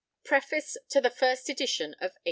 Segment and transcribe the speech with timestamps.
[0.23, 2.19] PREFACE TO THE FIRST EDITION OF 1810.